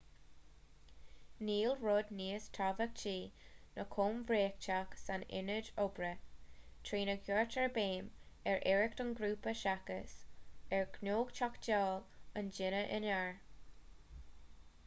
níl 1.49 1.73
rud 1.81 2.07
níos 2.21 2.45
tábhachtaí 2.57 3.19
ná 3.75 3.83
comhréiteach 3.95 4.95
san 5.01 5.25
ionad 5.41 5.69
oibre 5.83 6.09
trína 6.89 7.17
gcuirtear 7.29 7.71
béim 7.77 8.09
ar 8.55 8.65
iarracht 8.73 9.05
an 9.07 9.13
ghrúpa 9.21 9.55
seachas 9.61 10.17
ar 10.79 10.89
ghnóthachtáil 10.99 12.03
an 12.41 12.53
duine 12.59 12.85
aonair 12.99 13.31